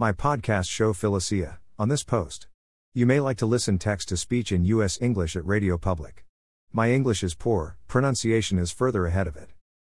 My 0.00 0.12
podcast 0.12 0.70
show 0.70 0.92
Philosia, 0.92 1.58
on 1.76 1.88
this 1.88 2.04
post. 2.04 2.46
You 2.94 3.04
may 3.04 3.18
like 3.18 3.36
to 3.38 3.46
listen 3.46 3.78
text 3.78 4.06
to 4.10 4.16
speech 4.16 4.52
in 4.52 4.64
US 4.66 4.96
English 5.02 5.34
at 5.34 5.44
Radio 5.44 5.76
Public. 5.76 6.24
My 6.72 6.92
English 6.92 7.24
is 7.24 7.34
poor, 7.34 7.78
pronunciation 7.88 8.60
is 8.60 8.70
further 8.70 9.06
ahead 9.06 9.26
of 9.26 9.34
it. 9.34 9.50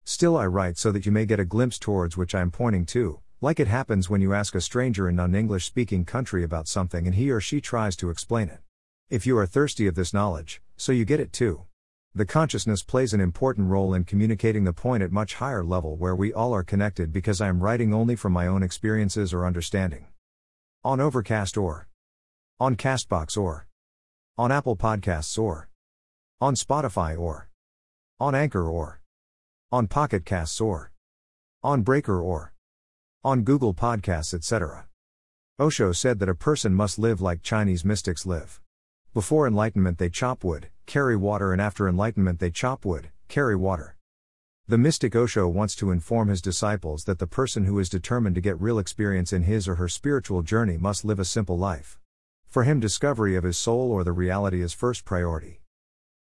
Still, 0.05 0.39
I 0.39 0.47
write 0.47 0.79
so 0.79 0.91
that 0.91 1.05
you 1.05 1.13
may 1.13 1.27
get 1.27 1.39
a 1.39 1.45
glimpse 1.45 1.79
towards 1.79 2.17
which 2.17 2.35
I 2.35 2.41
am 2.41 2.51
pointing 2.51 2.87
to, 2.87 3.21
like 3.43 3.61
it 3.61 3.69
happens 3.69 4.09
when 4.09 4.23
you 4.23 4.33
ask 4.33 4.55
a 4.55 4.63
stranger 4.63 5.07
in 5.07 5.17
non 5.17 5.35
English 5.35 5.67
speaking 5.67 6.07
country 6.07 6.45
about 6.45 6.67
something 6.67 7.05
and 7.05 7.17
he 7.17 7.31
or 7.31 7.43
she 7.43 7.61
tries 7.61 7.95
to 7.97 8.09
explain 8.09 8.49
it. 8.49 8.61
If 9.11 9.27
you 9.27 9.37
are 9.37 9.45
thirsty 9.45 9.87
of 9.87 9.97
this 9.97 10.15
knowledge, 10.15 10.63
so 10.79 10.93
you 10.93 11.05
get 11.05 11.21
it 11.21 11.31
too. 11.31 11.67
The 12.13 12.27
consciousness 12.27 12.83
plays 12.83 13.13
an 13.15 13.21
important 13.21 13.69
role 13.69 13.95
in 13.95 14.03
communicating 14.03 14.65
the 14.65 14.73
point 14.73 15.01
at 15.01 15.13
much 15.13 15.35
higher 15.35 15.63
level 15.63 15.97
where 15.97 16.17
we 16.17 16.33
all 16.33 16.53
are 16.53 16.65
connected 16.65 17.13
because 17.13 17.41
I 17.41 17.47
am 17.47 17.63
writing 17.63 17.95
only 17.95 18.17
from 18.17 18.33
my 18.33 18.49
own 18.49 18.65
experiences 18.65 19.33
or 19.33 19.47
understanding. 19.47 20.09
On 20.83 21.01
Overcast 21.01 21.57
or 21.57 21.87
on 22.59 22.75
Castbox 22.75 23.37
or 23.37 23.69
on 24.37 24.51
Apple 24.51 24.77
Podcasts 24.77 25.39
or 25.39 25.69
on 26.41 26.57
Spotify 26.57 27.17
or 27.17 27.49
on 28.19 28.35
Anchor 28.35 28.69
or 28.69 29.01
on 29.71 29.87
Pocket 29.87 30.25
Casts 30.25 30.61
or 30.61 30.91
on 31.63 31.83
Breaker 31.83 32.21
or 32.21 32.53
on 33.23 33.43
Google 33.43 33.73
Podcasts, 33.73 34.35
etc. 34.35 34.87
Osho 35.61 35.93
said 35.93 36.19
that 36.19 36.29
a 36.29 36.35
person 36.35 36.75
must 36.75 36.99
live 36.99 37.21
like 37.21 37.43
Chinese 37.43 37.85
mystics 37.85 38.27
live. 38.27 38.61
Before 39.13 39.49
enlightenment, 39.49 39.99
they 39.99 40.09
chop 40.09 40.45
wood, 40.45 40.69
carry 40.87 41.17
water, 41.17 41.53
and 41.53 41.61
after 41.61 41.89
enlightenment, 41.89 42.39
they 42.39 42.53
chop 42.53 42.85
wood, 42.85 43.11
carry 43.27 43.57
water. 43.57 43.97
The 44.69 44.79
mystic 44.79 45.17
Osho 45.17 45.49
wants 45.49 45.75
to 45.77 45.91
inform 45.91 46.29
his 46.29 46.41
disciples 46.41 47.03
that 47.07 47.19
the 47.19 47.27
person 47.27 47.65
who 47.65 47.81
is 47.81 47.89
determined 47.89 48.37
to 48.37 48.41
get 48.41 48.61
real 48.61 48.79
experience 48.79 49.33
in 49.33 49.43
his 49.43 49.67
or 49.67 49.75
her 49.75 49.89
spiritual 49.89 50.43
journey 50.43 50.77
must 50.77 51.05
live 51.05 51.19
a 51.19 51.25
simple 51.25 51.59
life. 51.59 51.99
For 52.47 52.63
him, 52.63 52.79
discovery 52.79 53.35
of 53.35 53.43
his 53.43 53.59
soul 53.59 53.91
or 53.91 54.05
the 54.05 54.13
reality 54.13 54.63
is 54.63 54.73
first 54.73 55.05
priority. 55.05 55.61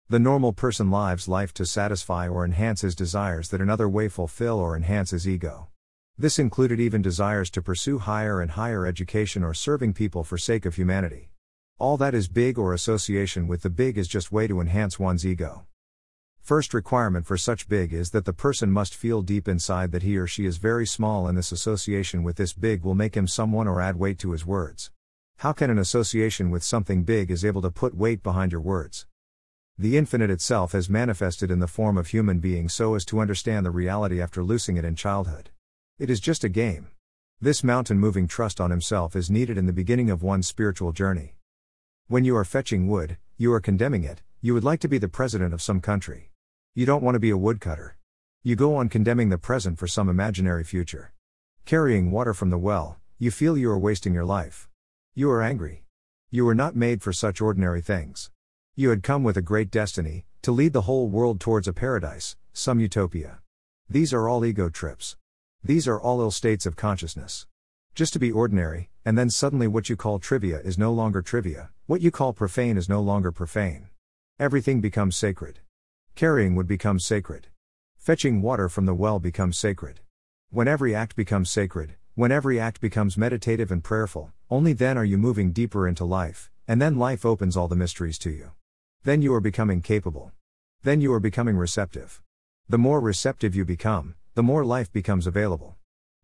The 0.07 0.19
normal 0.19 0.53
person 0.53 0.91
lives 0.91 1.27
life 1.27 1.55
to 1.55 1.65
satisfy 1.65 2.27
or 2.27 2.45
enhance 2.45 2.81
his 2.81 2.93
desires 2.93 3.49
that 3.49 3.61
another 3.61 3.89
way 3.89 4.09
fulfill 4.09 4.59
or 4.59 4.77
enhance 4.77 5.09
his 5.09 5.27
ego. 5.27 5.69
This 6.19 6.37
included 6.37 6.79
even 6.79 7.01
desires 7.01 7.49
to 7.49 7.63
pursue 7.63 7.97
higher 7.97 8.41
and 8.41 8.51
higher 8.51 8.85
education 8.85 9.43
or 9.43 9.55
serving 9.55 9.93
people 9.93 10.23
for 10.23 10.37
sake 10.37 10.67
of 10.67 10.75
humanity. 10.75 11.31
All 11.77 11.97
that 11.97 12.15
is 12.15 12.29
big 12.29 12.57
or 12.57 12.73
association 12.73 13.49
with 13.49 13.61
the 13.61 13.69
big 13.69 13.97
is 13.97 14.07
just 14.07 14.31
way 14.31 14.47
to 14.47 14.61
enhance 14.61 14.97
one's 14.97 15.25
ego. 15.25 15.65
First 16.39 16.73
requirement 16.73 17.25
for 17.25 17.35
such 17.35 17.67
big 17.67 17.91
is 17.91 18.11
that 18.11 18.23
the 18.23 18.31
person 18.31 18.71
must 18.71 18.95
feel 18.95 19.21
deep 19.21 19.45
inside 19.49 19.91
that 19.91 20.01
he 20.01 20.15
or 20.15 20.25
she 20.25 20.45
is 20.45 20.55
very 20.55 20.87
small 20.87 21.27
and 21.27 21.37
this 21.37 21.51
association 21.51 22.23
with 22.23 22.37
this 22.37 22.53
big 22.53 22.85
will 22.85 22.95
make 22.95 23.17
him 23.17 23.27
someone 23.27 23.67
or 23.67 23.81
add 23.81 23.97
weight 23.97 24.17
to 24.19 24.31
his 24.31 24.45
words. 24.45 24.89
How 25.39 25.51
can 25.51 25.69
an 25.69 25.77
association 25.77 26.49
with 26.49 26.63
something 26.63 27.03
big 27.03 27.29
is 27.29 27.43
able 27.43 27.61
to 27.61 27.71
put 27.71 27.93
weight 27.93 28.23
behind 28.23 28.53
your 28.53 28.61
words? 28.61 29.05
The 29.77 29.97
infinite 29.97 30.29
itself 30.29 30.71
has 30.71 30.89
manifested 30.89 31.51
in 31.51 31.59
the 31.59 31.67
form 31.67 31.97
of 31.97 32.07
human 32.07 32.39
being 32.39 32.69
so 32.69 32.95
as 32.95 33.03
to 33.07 33.19
understand 33.19 33.65
the 33.65 33.71
reality 33.71 34.21
after 34.21 34.45
losing 34.45 34.77
it 34.77 34.85
in 34.85 34.95
childhood. 34.95 35.49
It 35.99 36.09
is 36.09 36.21
just 36.21 36.45
a 36.45 36.49
game. 36.49 36.87
This 37.41 37.65
mountain 37.65 37.99
moving 37.99 38.29
trust 38.29 38.61
on 38.61 38.71
himself 38.71 39.13
is 39.13 39.29
needed 39.29 39.57
in 39.57 39.65
the 39.65 39.73
beginning 39.73 40.09
of 40.09 40.23
one's 40.23 40.47
spiritual 40.47 40.93
journey. 40.93 41.34
When 42.07 42.23
you 42.23 42.37
are 42.37 42.45
fetching 42.45 42.87
wood, 42.87 43.17
you 43.35 43.51
are 43.51 43.59
condemning 43.59 44.03
it, 44.03 44.21
you 44.39 44.53
would 44.53 44.63
like 44.63 44.79
to 44.81 44.87
be 44.87 44.99
the 44.99 45.07
president 45.07 45.55
of 45.55 45.61
some 45.63 45.81
country. 45.81 46.29
You 46.75 46.85
don't 46.85 47.01
want 47.01 47.15
to 47.15 47.19
be 47.19 47.31
a 47.31 47.37
woodcutter. 47.37 47.97
You 48.43 48.55
go 48.55 48.75
on 48.75 48.89
condemning 48.89 49.29
the 49.29 49.39
present 49.39 49.79
for 49.79 49.87
some 49.87 50.07
imaginary 50.07 50.63
future. 50.63 51.13
Carrying 51.65 52.11
water 52.11 52.35
from 52.35 52.51
the 52.51 52.59
well, 52.59 52.99
you 53.17 53.31
feel 53.31 53.57
you 53.57 53.71
are 53.71 53.79
wasting 53.79 54.13
your 54.13 54.23
life. 54.23 54.69
You 55.15 55.31
are 55.31 55.41
angry. 55.41 55.83
You 56.29 56.45
were 56.45 56.53
not 56.53 56.75
made 56.75 57.01
for 57.01 57.11
such 57.11 57.41
ordinary 57.41 57.81
things. 57.81 58.29
You 58.75 58.91
had 58.91 59.01
come 59.01 59.23
with 59.23 59.35
a 59.35 59.41
great 59.41 59.71
destiny, 59.71 60.27
to 60.43 60.51
lead 60.51 60.73
the 60.73 60.81
whole 60.81 61.07
world 61.07 61.39
towards 61.39 61.67
a 61.67 61.73
paradise, 61.73 62.37
some 62.53 62.79
utopia. 62.79 63.39
These 63.89 64.13
are 64.13 64.29
all 64.29 64.45
ego 64.45 64.69
trips. 64.69 65.17
These 65.63 65.87
are 65.87 65.99
all 65.99 66.21
ill 66.21 66.29
states 66.29 66.67
of 66.67 66.75
consciousness. 66.75 67.47
Just 67.95 68.13
to 68.13 68.19
be 68.19 68.31
ordinary, 68.31 68.91
and 69.05 69.15
then 69.15 69.29
suddenly 69.29 69.67
what 69.67 69.87
you 69.87 69.95
call 69.95 70.17
trivia 70.17 70.59
is 70.61 70.79
no 70.79 70.91
longer 70.91 71.21
trivia, 71.21 71.69
what 71.85 72.01
you 72.01 72.09
call 72.09 72.33
profane 72.33 72.75
is 72.75 72.89
no 72.89 72.99
longer 72.99 73.31
profane. 73.31 73.87
Everything 74.39 74.81
becomes 74.81 75.15
sacred. 75.15 75.59
Carrying 76.15 76.55
wood 76.55 76.67
become 76.67 76.97
sacred. 76.97 77.47
Fetching 77.97 78.41
water 78.41 78.67
from 78.67 78.87
the 78.87 78.95
well 78.95 79.19
becomes 79.19 79.59
sacred. 79.59 79.99
When 80.49 80.67
every 80.67 80.95
act 80.95 81.15
becomes 81.15 81.51
sacred, 81.51 81.95
when 82.15 82.31
every 82.31 82.59
act 82.59 82.81
becomes 82.81 83.17
meditative 83.17 83.71
and 83.71 83.83
prayerful, 83.83 84.31
only 84.49 84.73
then 84.73 84.97
are 84.97 85.05
you 85.05 85.19
moving 85.19 85.51
deeper 85.51 85.87
into 85.87 86.03
life, 86.03 86.49
and 86.67 86.81
then 86.81 86.97
life 86.97 87.25
opens 87.25 87.55
all 87.55 87.67
the 87.67 87.75
mysteries 87.75 88.17
to 88.19 88.31
you. 88.31 88.51
Then 89.03 89.21
you 89.21 89.33
are 89.35 89.41
becoming 89.41 89.81
capable. 89.81 90.31
Then 90.81 90.99
you 90.99 91.13
are 91.13 91.19
becoming 91.19 91.57
receptive. 91.57 92.21
The 92.67 92.79
more 92.79 92.99
receptive 92.99 93.55
you 93.55 93.65
become, 93.65 94.15
the 94.33 94.43
more 94.43 94.65
life 94.65 94.91
becomes 94.91 95.27
available. 95.27 95.75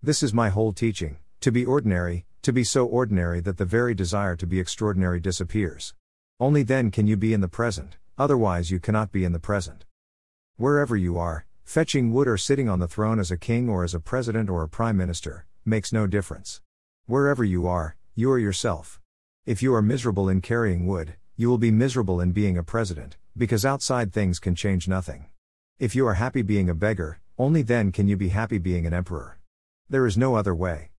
This 0.01 0.23
is 0.23 0.33
my 0.33 0.49
whole 0.49 0.73
teaching, 0.73 1.17
to 1.41 1.51
be 1.51 1.65
ordinary, 1.65 2.25
to 2.41 2.51
be 2.51 2.63
so 2.63 2.85
ordinary 2.85 3.39
that 3.39 3.57
the 3.57 3.65
very 3.65 3.93
desire 3.93 4.35
to 4.35 4.47
be 4.47 4.59
extraordinary 4.59 5.19
disappears. 5.19 5.93
Only 6.39 6.63
then 6.63 6.89
can 6.89 7.05
you 7.05 7.15
be 7.15 7.33
in 7.33 7.41
the 7.41 7.47
present, 7.47 7.97
otherwise, 8.17 8.71
you 8.71 8.79
cannot 8.79 9.11
be 9.11 9.23
in 9.23 9.31
the 9.31 9.39
present. 9.39 9.85
Wherever 10.57 10.95
you 10.95 11.19
are, 11.19 11.45
fetching 11.63 12.11
wood 12.11 12.27
or 12.27 12.37
sitting 12.37 12.67
on 12.67 12.79
the 12.79 12.87
throne 12.87 13.19
as 13.19 13.29
a 13.29 13.37
king 13.37 13.69
or 13.69 13.83
as 13.83 13.93
a 13.93 13.99
president 13.99 14.49
or 14.49 14.63
a 14.63 14.69
prime 14.69 14.97
minister, 14.97 15.45
makes 15.65 15.93
no 15.93 16.07
difference. 16.07 16.61
Wherever 17.05 17.43
you 17.43 17.67
are, 17.67 17.95
you 18.15 18.31
are 18.31 18.39
yourself. 18.39 18.99
If 19.45 19.61
you 19.61 19.73
are 19.73 19.81
miserable 19.81 20.27
in 20.27 20.41
carrying 20.41 20.87
wood, 20.87 21.15
you 21.35 21.49
will 21.49 21.57
be 21.57 21.71
miserable 21.71 22.19
in 22.19 22.31
being 22.31 22.57
a 22.57 22.63
president, 22.63 23.17
because 23.37 23.65
outside 23.65 24.11
things 24.11 24.39
can 24.39 24.55
change 24.55 24.87
nothing. 24.87 25.27
If 25.79 25.95
you 25.95 26.05
are 26.07 26.15
happy 26.15 26.41
being 26.41 26.69
a 26.69 26.75
beggar, 26.75 27.19
only 27.37 27.61
then 27.61 27.91
can 27.91 28.07
you 28.07 28.17
be 28.17 28.29
happy 28.29 28.57
being 28.59 28.85
an 28.85 28.93
emperor. 28.93 29.39
There 29.89 30.05
is 30.05 30.17
no 30.17 30.35
other 30.35 30.53
way. 30.53 30.90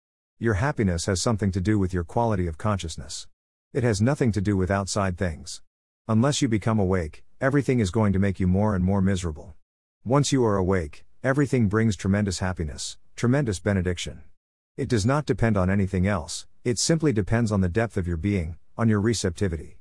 Your 0.43 0.55
happiness 0.55 1.07
has 1.07 1.23
something 1.23 1.53
to 1.53 1.61
do 1.61 1.79
with 1.79 1.95
your 1.95 2.03
quality 2.03 2.49
of 2.49 2.59
consciousness. 2.59 3.29
It 3.73 3.85
has 3.85 4.03
nothing 4.03 4.33
to 4.33 4.41
do 4.41 4.57
with 4.57 4.73
outside 4.73 5.17
things. 5.17 5.63
Unless 6.09 6.43
you 6.43 6.49
become 6.49 6.81
awake, 6.81 7.23
everything 7.41 7.79
is 7.79 7.93
going 7.93 8.13
to 8.13 8.19
make 8.19 8.41
you 8.41 8.49
more 8.49 8.75
and 8.75 8.85
more 8.85 9.01
miserable. 9.01 9.55
Once 10.05 10.33
you 10.33 10.45
are 10.45 10.57
awake, 10.57 11.05
everything 11.23 11.69
brings 11.69 11.95
tremendous 11.95 12.41
happiness, 12.41 12.99
tremendous 13.15 13.61
benediction. 13.61 14.23
It 14.77 14.89
does 14.89 15.07
not 15.07 15.27
depend 15.27 15.57
on 15.57 15.71
anything 15.71 16.09
else, 16.09 16.45
it 16.65 16.81
simply 16.81 17.13
depends 17.13 17.53
on 17.53 17.61
the 17.61 17.69
depth 17.69 17.97
of 17.97 18.09
your 18.09 18.17
being, 18.17 18.57
on 18.77 18.89
your 18.89 19.01
receptivity. 19.01 19.79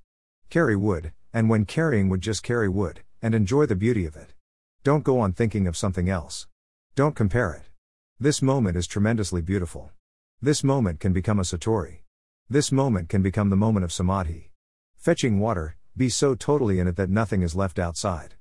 Carry 0.52 0.76
wood, 0.76 1.12
and 1.34 1.50
when 1.50 1.66
carrying 1.66 2.08
wood, 2.08 2.22
just 2.22 2.44
carry 2.44 2.70
wood, 2.70 3.02
and 3.20 3.34
enjoy 3.34 3.66
the 3.66 3.76
beauty 3.76 4.06
of 4.06 4.16
it. 4.16 4.36
Don't 4.84 5.04
go 5.04 5.22
on 5.22 5.34
thinking 5.34 5.66
of 5.66 5.76
something 5.76 6.08
else. 6.08 6.46
Don't 6.94 7.16
compare 7.16 7.52
it. 7.52 7.64
This 8.20 8.44
moment 8.44 8.78
is 8.78 8.86
tremendously 8.86 9.42
beautiful. 9.42 9.90
This 10.44 10.64
moment 10.64 11.00
can 11.00 11.14
become 11.14 11.38
a 11.38 11.44
satori. 11.44 12.00
This 12.50 12.72
moment 12.72 13.10
can 13.10 13.22
become 13.22 13.52
the 13.52 13.56
moment 13.56 13.84
of 13.84 13.94
samadhi. 13.94 14.50
Fetching 14.98 15.40
water, 15.40 15.76
be 15.96 16.10
so 16.10 16.34
totally 16.34 16.80
in 16.80 16.88
it 16.88 16.96
that 16.96 17.12
nothing 17.12 17.44
is 17.44 17.54
left 17.54 17.78
outside. 17.78 18.34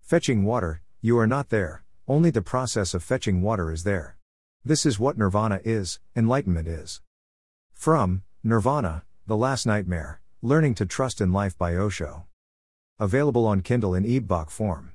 Fetching 0.00 0.44
water, 0.44 0.82
you 1.00 1.18
are 1.18 1.26
not 1.26 1.48
there, 1.48 1.82
only 2.06 2.30
the 2.30 2.42
process 2.42 2.94
of 2.94 3.02
fetching 3.02 3.42
water 3.42 3.72
is 3.72 3.82
there. 3.82 4.16
This 4.64 4.86
is 4.86 5.00
what 5.00 5.18
nirvana 5.18 5.60
is, 5.64 5.98
enlightenment 6.14 6.68
is. 6.68 7.00
From 7.72 8.22
Nirvana, 8.44 9.02
The 9.26 9.36
Last 9.36 9.66
Nightmare 9.66 10.20
Learning 10.40 10.76
to 10.76 10.86
Trust 10.86 11.20
in 11.20 11.32
Life 11.32 11.58
by 11.58 11.74
Osho. 11.74 12.26
Available 13.00 13.44
on 13.44 13.62
Kindle 13.62 13.96
in 13.96 14.04
ebook 14.04 14.52
form. 14.52 14.92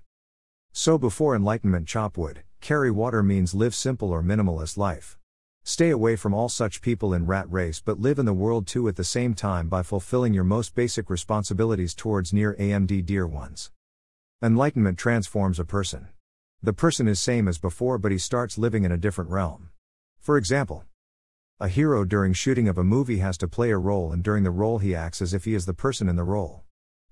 So 0.71 0.97
before 0.97 1.35
enlightenment, 1.35 1.89
chop 1.89 2.17
wood, 2.17 2.43
carry 2.61 2.89
water 2.89 3.21
means 3.21 3.53
live 3.53 3.75
simple 3.75 4.11
or 4.11 4.23
minimalist 4.23 4.77
life. 4.77 5.17
Stay 5.65 5.91
away 5.91 6.17
from 6.17 6.33
all 6.33 6.49
such 6.49 6.81
people 6.81 7.13
in 7.13 7.25
rat 7.25 7.49
race 7.49 7.79
but 7.79 7.97
live 7.97 8.19
in 8.19 8.25
the 8.25 8.33
world 8.33 8.67
too 8.67 8.89
at 8.89 8.97
the 8.97 9.03
same 9.03 9.33
time 9.33 9.69
by 9.69 9.81
fulfilling 9.81 10.33
your 10.33 10.43
most 10.43 10.75
basic 10.75 11.09
responsibilities 11.09 11.95
towards 11.95 12.33
near 12.33 12.53
AMD 12.55 13.05
dear 13.05 13.25
ones. 13.25 13.71
Enlightenment 14.41 14.97
transforms 14.97 15.59
a 15.59 15.65
person. 15.65 16.09
The 16.61 16.73
person 16.73 17.07
is 17.07 17.21
same 17.21 17.47
as 17.47 17.57
before 17.57 17.97
but 17.97 18.11
he 18.11 18.17
starts 18.17 18.57
living 18.57 18.83
in 18.83 18.91
a 18.91 18.97
different 18.97 19.29
realm. 19.29 19.69
For 20.19 20.35
example, 20.35 20.83
a 21.61 21.69
hero 21.69 22.03
during 22.03 22.33
shooting 22.33 22.67
of 22.67 22.77
a 22.77 22.83
movie 22.83 23.19
has 23.19 23.37
to 23.37 23.47
play 23.47 23.71
a 23.71 23.77
role 23.77 24.11
and 24.11 24.21
during 24.21 24.43
the 24.43 24.51
role 24.51 24.79
he 24.79 24.93
acts 24.93 25.21
as 25.21 25.33
if 25.33 25.45
he 25.45 25.55
is 25.55 25.65
the 25.65 25.73
person 25.73 26.09
in 26.09 26.17
the 26.17 26.23
role. 26.23 26.63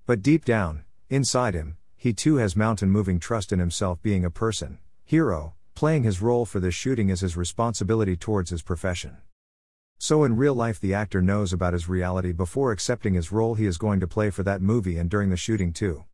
But 0.04 0.20
deep 0.20 0.44
down, 0.44 0.84
inside 1.08 1.54
him, 1.54 1.78
he 1.96 2.12
too 2.12 2.36
has 2.36 2.54
mountain 2.54 2.90
moving 2.90 3.18
trust 3.18 3.50
in 3.50 3.60
himself 3.60 4.02
being 4.02 4.26
a 4.26 4.30
person, 4.30 4.78
hero, 5.04 5.54
playing 5.74 6.02
his 6.02 6.22
role 6.22 6.44
for 6.44 6.60
this 6.60 6.74
shooting 6.74 7.08
is 7.08 7.20
his 7.20 7.36
responsibility 7.36 8.16
towards 8.16 8.50
his 8.50 8.62
profession. 8.62 9.18
So 9.98 10.24
in 10.24 10.36
real 10.36 10.54
life, 10.54 10.80
the 10.80 10.94
actor 10.94 11.22
knows 11.22 11.52
about 11.52 11.72
his 11.72 11.88
reality 11.88 12.32
before 12.32 12.72
accepting 12.72 13.14
his 13.14 13.30
role 13.30 13.54
he 13.54 13.66
is 13.66 13.78
going 13.78 14.00
to 14.00 14.08
play 14.08 14.30
for 14.30 14.42
that 14.42 14.60
movie 14.60 14.98
and 14.98 15.08
during 15.08 15.30
the 15.30 15.36
shooting 15.36 15.72
too. 15.72 16.04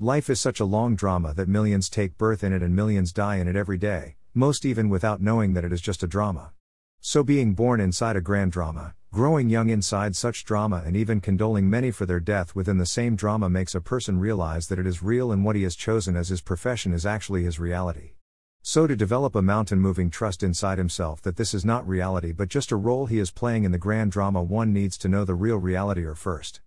Life 0.00 0.28
is 0.28 0.40
such 0.40 0.58
a 0.58 0.64
long 0.64 0.96
drama 0.96 1.32
that 1.34 1.48
millions 1.48 1.88
take 1.88 2.18
birth 2.18 2.42
in 2.42 2.52
it 2.52 2.62
and 2.62 2.74
millions 2.74 3.12
die 3.12 3.36
in 3.36 3.46
it 3.46 3.54
every 3.54 3.78
day, 3.78 4.16
most 4.34 4.64
even 4.64 4.88
without 4.88 5.20
knowing 5.20 5.54
that 5.54 5.64
it 5.64 5.72
is 5.72 5.80
just 5.80 6.02
a 6.02 6.08
drama. 6.08 6.52
So, 7.00 7.22
being 7.22 7.54
born 7.54 7.80
inside 7.80 8.16
a 8.16 8.20
grand 8.20 8.50
drama, 8.50 8.94
growing 9.12 9.48
young 9.48 9.70
inside 9.70 10.16
such 10.16 10.44
drama, 10.44 10.82
and 10.84 10.96
even 10.96 11.20
condoling 11.20 11.70
many 11.70 11.90
for 11.90 12.06
their 12.06 12.20
death 12.20 12.56
within 12.56 12.78
the 12.78 12.86
same 12.86 13.14
drama 13.14 13.48
makes 13.48 13.74
a 13.74 13.80
person 13.80 14.18
realize 14.18 14.66
that 14.68 14.78
it 14.78 14.86
is 14.86 15.02
real 15.02 15.30
and 15.30 15.44
what 15.44 15.54
he 15.54 15.62
has 15.62 15.76
chosen 15.76 16.16
as 16.16 16.28
his 16.28 16.40
profession 16.40 16.92
is 16.92 17.06
actually 17.06 17.44
his 17.44 17.60
reality. 17.60 18.14
So, 18.64 18.86
to 18.86 18.94
develop 18.94 19.34
a 19.34 19.42
mountain 19.42 19.80
moving 19.80 20.08
trust 20.08 20.44
inside 20.44 20.78
himself 20.78 21.20
that 21.22 21.36
this 21.36 21.52
is 21.52 21.64
not 21.64 21.86
reality 21.86 22.30
but 22.30 22.48
just 22.48 22.70
a 22.70 22.76
role 22.76 23.06
he 23.06 23.18
is 23.18 23.32
playing 23.32 23.64
in 23.64 23.72
the 23.72 23.76
grand 23.78 24.12
drama, 24.12 24.40
one 24.40 24.72
needs 24.72 24.96
to 24.98 25.08
know 25.08 25.24
the 25.24 25.34
real 25.34 25.56
reality 25.56 26.04
or 26.04 26.14
first. 26.14 26.60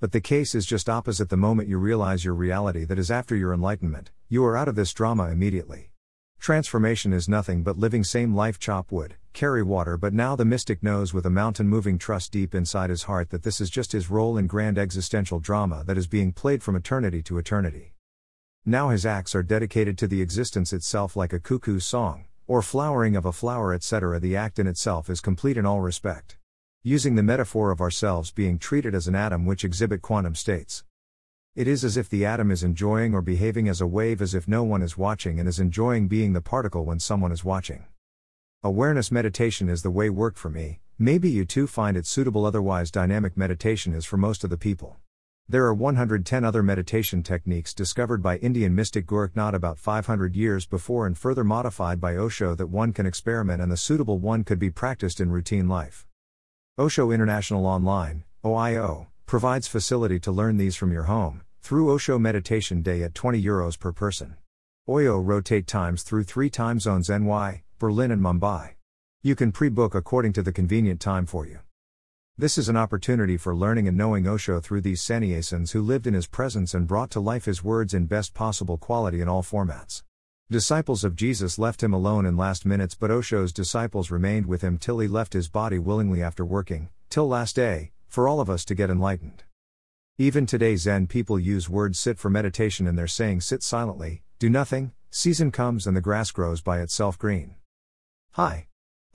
But 0.00 0.12
the 0.12 0.20
case 0.20 0.54
is 0.54 0.66
just 0.66 0.86
opposite 0.86 1.30
the 1.30 1.38
moment 1.38 1.70
you 1.70 1.78
realize 1.78 2.26
your 2.26 2.34
reality 2.34 2.84
that 2.84 2.98
is 2.98 3.10
after 3.10 3.34
your 3.34 3.54
enlightenment, 3.54 4.10
you 4.28 4.44
are 4.44 4.54
out 4.54 4.68
of 4.68 4.74
this 4.74 4.92
drama 4.92 5.30
immediately. 5.30 5.92
Transformation 6.38 7.14
is 7.14 7.26
nothing 7.26 7.62
but 7.62 7.78
living 7.78 8.04
same 8.04 8.34
life 8.34 8.58
chop 8.58 8.92
wood, 8.92 9.14
carry 9.32 9.62
water 9.62 9.96
but 9.96 10.12
now 10.12 10.36
the 10.36 10.44
mystic 10.44 10.82
knows 10.82 11.14
with 11.14 11.24
a 11.24 11.30
mountain 11.30 11.66
moving 11.66 11.96
trust 11.96 12.32
deep 12.32 12.54
inside 12.54 12.90
his 12.90 13.04
heart 13.04 13.30
that 13.30 13.44
this 13.44 13.62
is 13.62 13.70
just 13.70 13.92
his 13.92 14.10
role 14.10 14.36
in 14.36 14.46
grand 14.46 14.76
existential 14.76 15.40
drama 15.40 15.84
that 15.86 15.96
is 15.96 16.06
being 16.06 16.32
played 16.32 16.62
from 16.62 16.76
eternity 16.76 17.22
to 17.22 17.38
eternity. 17.38 17.93
Now 18.66 18.88
his 18.88 19.04
acts 19.04 19.34
are 19.34 19.42
dedicated 19.42 19.98
to 19.98 20.08
the 20.08 20.22
existence 20.22 20.72
itself 20.72 21.16
like 21.16 21.34
a 21.34 21.38
cuckoo's 21.38 21.84
song, 21.84 22.24
or 22.46 22.62
flowering 22.62 23.14
of 23.14 23.26
a 23.26 23.32
flower 23.32 23.74
etc. 23.74 24.18
The 24.18 24.36
act 24.36 24.58
in 24.58 24.66
itself 24.66 25.10
is 25.10 25.20
complete 25.20 25.58
in 25.58 25.66
all 25.66 25.82
respect. 25.82 26.38
Using 26.82 27.14
the 27.14 27.22
metaphor 27.22 27.70
of 27.70 27.82
ourselves 27.82 28.30
being 28.30 28.58
treated 28.58 28.94
as 28.94 29.06
an 29.06 29.14
atom 29.14 29.44
which 29.44 29.64
exhibit 29.64 30.00
quantum 30.00 30.34
states. 30.34 30.82
It 31.54 31.68
is 31.68 31.84
as 31.84 31.98
if 31.98 32.08
the 32.08 32.24
atom 32.24 32.50
is 32.50 32.62
enjoying 32.62 33.12
or 33.12 33.20
behaving 33.20 33.68
as 33.68 33.82
a 33.82 33.86
wave 33.86 34.22
as 34.22 34.34
if 34.34 34.48
no 34.48 34.64
one 34.64 34.80
is 34.80 34.96
watching 34.96 35.38
and 35.38 35.46
is 35.46 35.60
enjoying 35.60 36.08
being 36.08 36.32
the 36.32 36.40
particle 36.40 36.86
when 36.86 36.98
someone 36.98 37.32
is 37.32 37.44
watching. 37.44 37.84
Awareness 38.62 39.12
meditation 39.12 39.68
is 39.68 39.82
the 39.82 39.90
way 39.90 40.08
worked 40.08 40.38
for 40.38 40.48
me, 40.48 40.80
maybe 40.98 41.28
you 41.28 41.44
too 41.44 41.66
find 41.66 41.98
it 41.98 42.06
suitable 42.06 42.46
otherwise 42.46 42.90
dynamic 42.90 43.36
meditation 43.36 43.92
is 43.92 44.06
for 44.06 44.16
most 44.16 44.42
of 44.42 44.48
the 44.48 44.56
people. 44.56 44.96
There 45.46 45.66
are 45.66 45.74
110 45.74 46.42
other 46.42 46.62
meditation 46.62 47.22
techniques 47.22 47.74
discovered 47.74 48.22
by 48.22 48.38
Indian 48.38 48.74
mystic 48.74 49.04
Gorakhnath 49.04 49.52
about 49.52 49.78
500 49.78 50.34
years 50.34 50.64
before 50.64 51.06
and 51.06 51.18
further 51.18 51.44
modified 51.44 52.00
by 52.00 52.16
Osho 52.16 52.54
that 52.54 52.68
one 52.68 52.94
can 52.94 53.04
experiment 53.04 53.60
and 53.60 53.70
the 53.70 53.76
suitable 53.76 54.18
one 54.18 54.42
could 54.42 54.58
be 54.58 54.70
practiced 54.70 55.20
in 55.20 55.30
routine 55.30 55.68
life. 55.68 56.06
Osho 56.78 57.10
International 57.10 57.66
Online, 57.66 58.24
OIO, 58.42 59.08
provides 59.26 59.68
facility 59.68 60.18
to 60.20 60.32
learn 60.32 60.56
these 60.56 60.76
from 60.76 60.90
your 60.90 61.04
home, 61.04 61.42
through 61.60 61.92
Osho 61.92 62.18
Meditation 62.18 62.80
Day 62.80 63.02
at 63.02 63.14
20 63.14 63.42
euros 63.42 63.78
per 63.78 63.92
person. 63.92 64.38
OIO 64.88 65.22
rotate 65.22 65.66
times 65.66 66.02
through 66.04 66.24
three 66.24 66.48
time 66.48 66.80
zones 66.80 67.10
NY, 67.10 67.64
Berlin, 67.78 68.10
and 68.10 68.22
Mumbai. 68.22 68.76
You 69.22 69.34
can 69.34 69.52
pre 69.52 69.68
book 69.68 69.94
according 69.94 70.32
to 70.32 70.42
the 70.42 70.52
convenient 70.52 71.02
time 71.02 71.26
for 71.26 71.46
you. 71.46 71.58
This 72.36 72.58
is 72.58 72.68
an 72.68 72.76
opportunity 72.76 73.36
for 73.36 73.54
learning 73.54 73.86
and 73.86 73.96
knowing 73.96 74.26
Osho 74.26 74.58
through 74.58 74.80
these 74.80 75.00
sannyasins 75.00 75.70
who 75.70 75.80
lived 75.80 76.04
in 76.04 76.14
his 76.14 76.26
presence 76.26 76.74
and 76.74 76.84
brought 76.84 77.08
to 77.12 77.20
life 77.20 77.44
his 77.44 77.62
words 77.62 77.94
in 77.94 78.06
best 78.06 78.34
possible 78.34 78.76
quality 78.76 79.20
in 79.20 79.28
all 79.28 79.44
formats. 79.44 80.02
Disciples 80.50 81.04
of 81.04 81.14
Jesus 81.14 81.60
left 81.60 81.80
him 81.80 81.94
alone 81.94 82.26
in 82.26 82.36
last 82.36 82.66
minutes, 82.66 82.96
but 82.96 83.12
Osho's 83.12 83.52
disciples 83.52 84.10
remained 84.10 84.46
with 84.46 84.62
him 84.62 84.78
till 84.78 84.98
he 84.98 85.06
left 85.06 85.32
his 85.32 85.48
body 85.48 85.78
willingly 85.78 86.24
after 86.24 86.44
working, 86.44 86.88
till 87.08 87.28
last 87.28 87.54
day, 87.54 87.92
for 88.08 88.26
all 88.26 88.40
of 88.40 88.50
us 88.50 88.64
to 88.64 88.74
get 88.74 88.90
enlightened. 88.90 89.44
Even 90.18 90.44
today, 90.44 90.74
Zen 90.74 91.06
people 91.06 91.38
use 91.38 91.70
words 91.70 92.00
sit 92.00 92.18
for 92.18 92.30
meditation 92.30 92.88
in 92.88 92.96
their 92.96 93.06
saying 93.06 93.42
sit 93.42 93.62
silently, 93.62 94.24
do 94.40 94.50
nothing, 94.50 94.90
season 95.08 95.52
comes 95.52 95.86
and 95.86 95.96
the 95.96 96.00
grass 96.00 96.32
grows 96.32 96.60
by 96.60 96.80
itself 96.80 97.16
green. 97.16 97.54
Hi. 98.32 98.66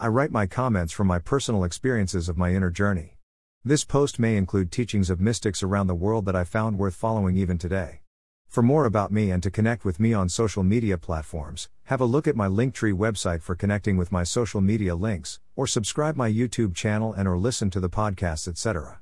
I 0.02 0.08
write 0.08 0.32
my 0.32 0.48
comments 0.48 0.94
from 0.94 1.08
my 1.08 1.20
personal 1.20 1.66
experiences 1.66 2.30
of 2.30 2.38
my 2.38 2.54
inner 2.54 2.70
journey. 2.70 3.18
This 3.66 3.84
post 3.84 4.18
may 4.18 4.38
include 4.38 4.72
teachings 4.72 5.10
of 5.10 5.20
mystics 5.20 5.62
around 5.62 5.88
the 5.88 5.94
world 5.94 6.24
that 6.24 6.38
I 6.38 6.46
found 6.46 6.78
worth 6.78 6.96
following 6.96 7.36
even 7.36 7.58
today. 7.58 8.00
For 8.48 8.64
more 8.64 8.86
about 8.86 9.12
me 9.12 9.30
and 9.30 9.44
to 9.44 9.52
connect 9.52 9.84
with 9.84 10.00
me 10.00 10.14
on 10.14 10.30
social 10.30 10.64
media 10.64 10.98
platforms, 10.98 11.68
have 11.84 12.00
a 12.00 12.06
look 12.06 12.30
at 12.30 12.38
my 12.38 12.48
Linktree 12.48 12.94
website 12.94 13.42
for 13.42 13.56
connecting 13.56 13.98
with 13.98 14.10
my 14.10 14.24
social 14.24 14.62
media 14.62 14.96
links, 14.96 15.42
or 15.58 15.68
subscribe 15.68 16.16
my 16.16 16.32
YouTube 16.32 16.74
channel 16.74 17.12
and 17.12 17.28
or 17.28 17.38
listen 17.38 17.70
to 17.70 17.82
the 17.82 17.90
podcasts, 17.90 18.48
etc. 18.48 18.98